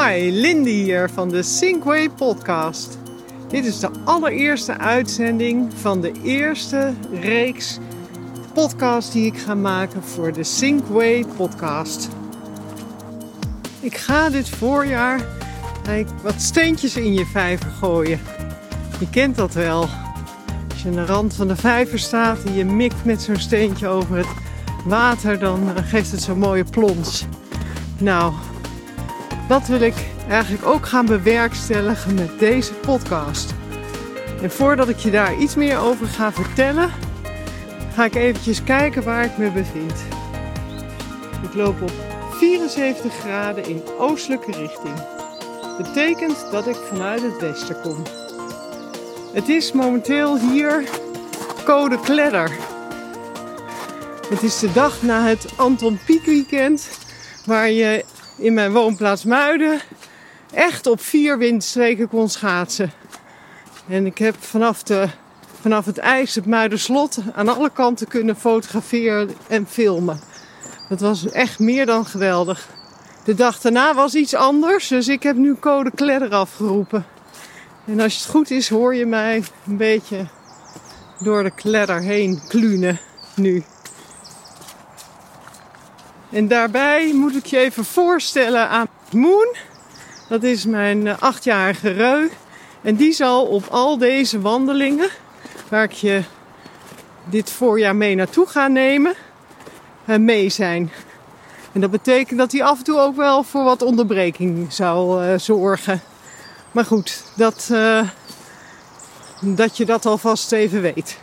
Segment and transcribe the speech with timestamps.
[0.00, 2.98] Hi, Lindy hier van de Sinkway podcast.
[3.48, 7.78] Dit is de allereerste uitzending van de eerste reeks
[8.54, 12.08] podcast die ik ga maken voor de Sinkway podcast.
[13.80, 15.26] Ik ga dit voorjaar
[16.22, 18.20] wat steentjes in je vijver gooien.
[18.98, 19.80] Je kent dat wel.
[20.70, 23.88] Als je aan de rand van de vijver staat en je mikt met zo'n steentje
[23.88, 24.32] over het
[24.84, 27.26] water, dan geeft het zo'n mooie plons.
[27.98, 28.32] Nou,
[29.52, 29.94] dat wil ik
[30.28, 33.54] eigenlijk ook gaan bewerkstelligen met deze podcast.
[34.42, 36.90] En voordat ik je daar iets meer over ga vertellen,
[37.94, 40.04] ga ik eventjes kijken waar ik me bevind.
[41.42, 41.92] Ik loop op
[42.30, 44.94] 74 graden in oostelijke richting.
[45.76, 48.02] Betekent dat ik vanuit het westen kom.
[49.32, 50.84] Het is momenteel hier
[51.64, 52.50] code kledder.
[54.28, 56.88] Het is de dag na het Anton Pieck weekend
[57.46, 58.04] waar je
[58.42, 59.80] in mijn woonplaats Muiden
[60.52, 62.92] echt op vier windstreken kon schaatsen.
[63.88, 65.08] En ik heb vanaf, de,
[65.60, 70.20] vanaf het ijs, het Muiderslot, aan alle kanten kunnen fotograferen en filmen.
[70.88, 72.68] Dat was echt meer dan geweldig.
[73.24, 77.06] De dag daarna was iets anders, dus ik heb nu code kledder afgeroepen.
[77.86, 80.26] En als het goed is, hoor je mij een beetje
[81.18, 83.00] door de kledder heen klunen
[83.34, 83.64] nu.
[86.32, 89.56] En daarbij moet ik je even voorstellen aan Moon.
[90.28, 92.28] Dat is mijn eh, achtjarige reu.
[92.82, 95.08] En die zal op al deze wandelingen,
[95.68, 96.22] waar ik je
[97.24, 99.14] dit voorjaar mee naartoe ga nemen,
[100.04, 100.90] eh, mee zijn.
[101.72, 105.38] En dat betekent dat hij af en toe ook wel voor wat onderbreking zou uh,
[105.38, 106.00] zorgen.
[106.72, 107.70] Maar goed, dat,
[109.40, 111.18] dat je dat alvast even weet.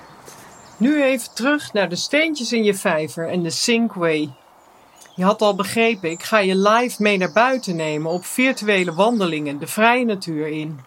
[0.77, 4.33] Nu even terug naar de steentjes in je vijver en de Sinkway.
[5.20, 9.59] Je had al begrepen, ik ga je live mee naar buiten nemen op virtuele wandelingen
[9.59, 10.80] de vrije natuur in.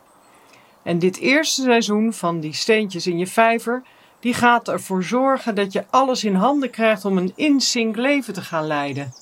[0.82, 3.82] En dit eerste seizoen van die steentjes in je vijver,
[4.20, 8.40] die gaat ervoor zorgen dat je alles in handen krijgt om een in-sync leven te
[8.40, 9.12] gaan leiden.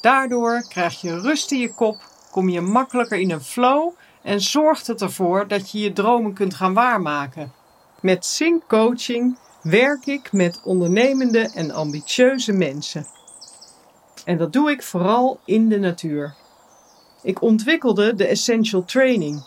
[0.00, 1.96] Daardoor krijg je rust in je kop,
[2.30, 6.54] kom je makkelijker in een flow en zorgt het ervoor dat je je dromen kunt
[6.54, 7.52] gaan waarmaken.
[8.00, 13.18] Met Sync Coaching werk ik met ondernemende en ambitieuze mensen.
[14.24, 16.34] En dat doe ik vooral in de natuur.
[17.22, 19.42] Ik ontwikkelde de Essential Training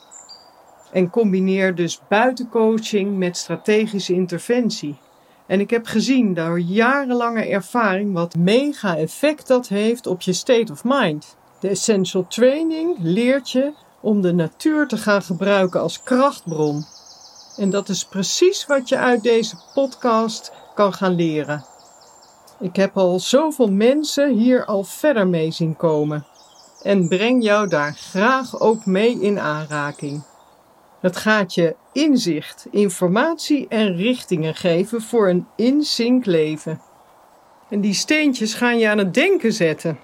[0.91, 4.97] en combineer dus buitencoaching met strategische interventie.
[5.45, 10.71] En ik heb gezien door jarenlange ervaring wat mega effect dat heeft op je state
[10.71, 11.35] of mind.
[11.59, 16.85] De Essential Training leert je om de natuur te gaan gebruiken als krachtbron.
[17.57, 21.72] En dat is precies wat je uit deze podcast kan gaan leren.
[22.59, 26.25] Ik heb al zoveel mensen hier al verder mee zien komen
[26.81, 30.23] en breng jou daar graag ook mee in aanraking.
[31.01, 36.81] Het gaat je inzicht, informatie en richtingen geven voor een in-sync leven.
[37.69, 39.99] En die steentjes gaan je aan het denken zetten.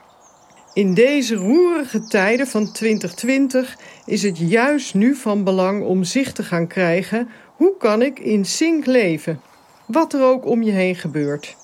[0.73, 6.43] In deze roerige tijden van 2020 is het juist nu van belang om zicht te
[6.43, 9.41] gaan krijgen hoe kan ik in sync leven,
[9.85, 11.55] wat er ook om je heen gebeurt.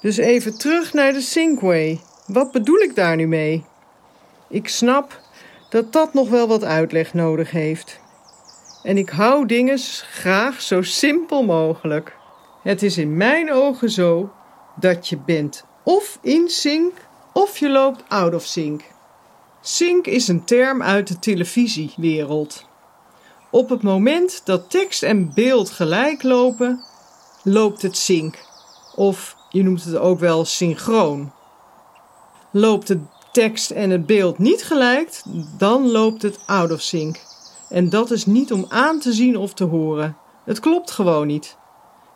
[0.00, 2.00] Dus even terug naar de Sinkway.
[2.26, 3.64] Wat bedoel ik daar nu mee?
[4.48, 5.20] Ik snap
[5.68, 8.00] dat dat nog wel wat uitleg nodig heeft.
[8.82, 9.78] En ik hou dingen
[10.10, 12.16] graag zo simpel mogelijk.
[12.62, 14.32] Het is in mijn ogen zo
[14.76, 16.92] dat je bent of in sync
[17.32, 18.82] of je loopt out of sync.
[19.60, 22.66] Sync is een term uit de televisiewereld.
[23.50, 26.84] Op het moment dat tekst en beeld gelijk lopen,
[27.42, 28.34] loopt het sync.
[28.94, 31.32] Of je noemt het ook wel synchroon.
[32.50, 33.00] Loopt de
[33.32, 35.22] tekst en het beeld niet gelijk,
[35.58, 37.20] dan loopt het out of sync.
[37.68, 40.16] En dat is niet om aan te zien of te horen.
[40.44, 41.56] Het klopt gewoon niet.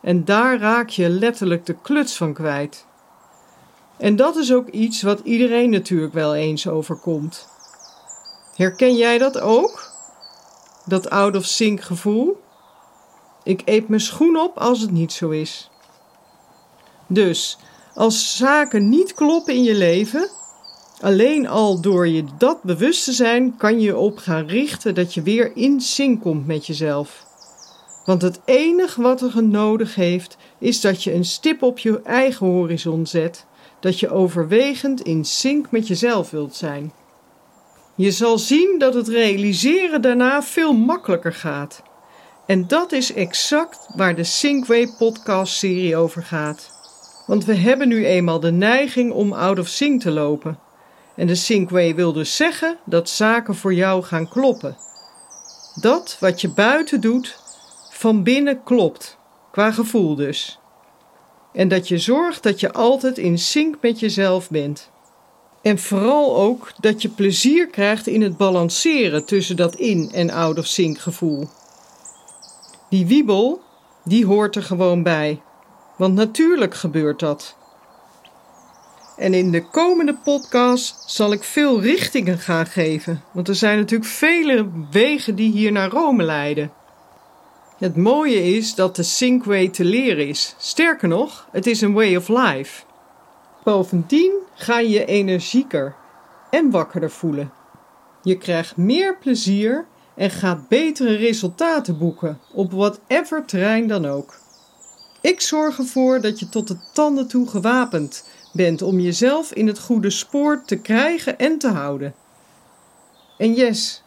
[0.01, 2.87] En daar raak je letterlijk de kluts van kwijt.
[3.97, 7.49] En dat is ook iets wat iedereen natuurlijk wel eens overkomt.
[8.55, 9.91] Herken jij dat ook?
[10.85, 12.43] Dat out of sync gevoel?
[13.43, 15.71] Ik eet mijn schoen op als het niet zo is.
[17.13, 17.59] Dus
[17.95, 20.29] als zaken niet kloppen in je leven,
[21.01, 25.23] alleen al door je dat bewust te zijn, kan je op gaan richten dat je
[25.23, 27.25] weer in sync komt met jezelf.
[28.05, 32.47] Want het enige wat er nodig heeft, is dat je een stip op je eigen
[32.47, 33.47] horizon zet,
[33.81, 36.93] dat je overwegend in sync met jezelf wilt zijn.
[37.95, 41.83] Je zal zien dat het realiseren daarna veel makkelijker gaat.
[42.47, 46.72] En dat is exact waar de Synkway podcast serie over gaat.
[47.33, 50.59] Want we hebben nu eenmaal de neiging om out of sync te lopen.
[51.17, 54.77] En de Syncway wil dus zeggen dat zaken voor jou gaan kloppen.
[55.75, 57.39] Dat wat je buiten doet,
[57.91, 59.19] van binnen klopt,
[59.51, 60.59] qua gevoel dus.
[61.53, 64.91] En dat je zorgt dat je altijd in sync met jezelf bent.
[65.63, 70.99] En vooral ook dat je plezier krijgt in het balanceren tussen dat in- en out-of-sync
[70.99, 71.49] gevoel.
[72.89, 73.61] Die wiebel,
[74.05, 75.43] die hoort er gewoon bij.
[76.03, 77.57] Want natuurlijk gebeurt dat.
[79.17, 83.23] En in de komende podcast zal ik veel richtingen gaan geven.
[83.33, 86.73] Want er zijn natuurlijk vele wegen die hier naar Rome leiden.
[87.79, 90.55] Het mooie is dat de Sync te leren is.
[90.59, 92.85] Sterker nog, het is een way of life.
[93.65, 95.95] Bovendien ga je je energieker
[96.51, 97.53] en wakkerder voelen.
[98.23, 104.42] Je krijgt meer plezier en gaat betere resultaten boeken op whatever terrein dan ook.
[105.23, 109.79] Ik zorg ervoor dat je tot de tanden toe gewapend bent om jezelf in het
[109.79, 112.15] goede spoor te krijgen en te houden.
[113.39, 114.03] En yes,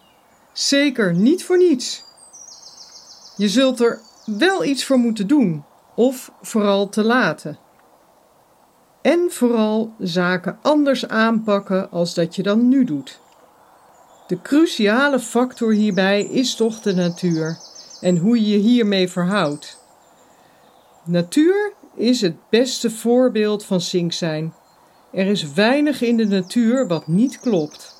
[0.52, 2.04] zeker niet voor niets.
[3.36, 5.64] Je zult er wel iets voor moeten doen,
[5.94, 7.58] of vooral te laten.
[9.02, 13.20] En vooral zaken anders aanpakken als dat je dan nu doet.
[14.26, 17.58] De cruciale factor hierbij is toch de natuur
[18.00, 19.84] en hoe je je hiermee verhoudt.
[21.08, 24.54] Natuur is het beste voorbeeld van zink zijn.
[25.12, 27.94] Er is weinig in de natuur wat niet klopt.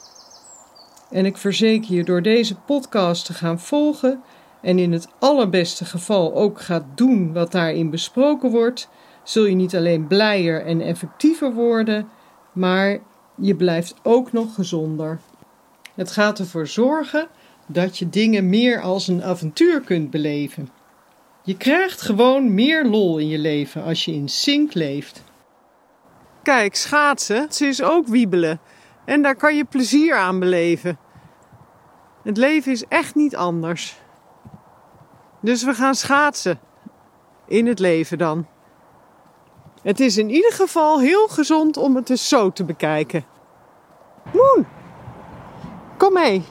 [1.10, 4.22] En ik verzeker je door deze podcast te gaan volgen
[4.62, 8.88] en in het allerbeste geval ook gaat doen wat daarin besproken wordt,
[9.22, 12.08] zul je niet alleen blijer en effectiever worden,
[12.52, 12.98] maar
[13.34, 15.20] je blijft ook nog gezonder.
[15.94, 17.28] Het gaat ervoor zorgen
[17.66, 20.68] dat je dingen meer als een avontuur kunt beleven.
[21.46, 25.22] Je krijgt gewoon meer lol in je leven als je in sync leeft.
[26.42, 28.60] Kijk, schaatsen, ze is ook wiebelen.
[29.04, 30.98] En daar kan je plezier aan beleven.
[32.22, 33.96] Het leven is echt niet anders.
[35.40, 36.60] Dus we gaan schaatsen.
[37.46, 38.46] In het leven dan.
[39.82, 43.24] Het is in ieder geval heel gezond om het dus zo te bekijken.
[44.32, 44.66] Moon,
[45.96, 46.44] kom mee.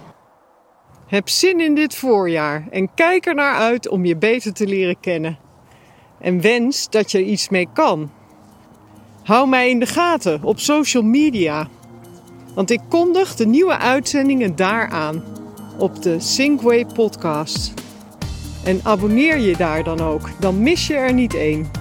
[1.06, 5.00] Heb zin in dit voorjaar en kijk er naar uit om je beter te leren
[5.00, 5.38] kennen.
[6.20, 8.12] En wens dat je er iets mee kan.
[9.24, 11.68] Hou mij in de gaten op social media.
[12.54, 15.24] Want ik kondig de nieuwe uitzendingen daar aan
[15.78, 17.74] op de Synkway podcast.
[18.64, 21.72] En abonneer je daar dan ook, dan mis je er niet één.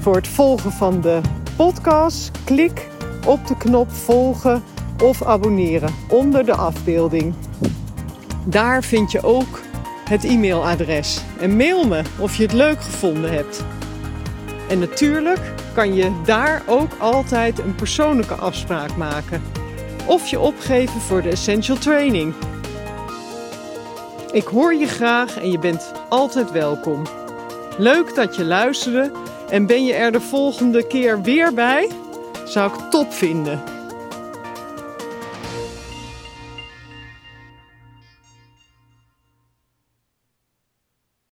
[0.00, 1.20] Voor het volgen van de
[1.56, 2.88] podcast klik
[3.26, 4.62] op de knop volgen
[5.02, 7.34] of abonneren onder de afbeelding.
[8.50, 9.60] Daar vind je ook
[10.08, 11.20] het e-mailadres.
[11.40, 13.64] En mail me of je het leuk gevonden hebt.
[14.68, 15.40] En natuurlijk
[15.74, 19.42] kan je daar ook altijd een persoonlijke afspraak maken.
[20.06, 22.34] Of je opgeven voor de Essential Training.
[24.32, 27.02] Ik hoor je graag en je bent altijd welkom.
[27.78, 29.10] Leuk dat je luisterde
[29.50, 31.90] en ben je er de volgende keer weer bij?
[32.44, 33.77] Zou ik top vinden.